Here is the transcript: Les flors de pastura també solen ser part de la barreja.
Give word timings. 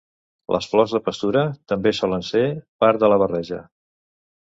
Les 0.53 0.67
flors 0.69 0.93
de 0.97 1.01
pastura 1.09 1.43
també 1.71 1.91
solen 1.97 2.25
ser 2.29 2.41
part 2.85 3.05
de 3.05 3.11
la 3.15 3.21
barreja. 3.25 3.61